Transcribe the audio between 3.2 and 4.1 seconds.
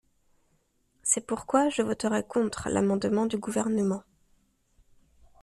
du Gouvernement.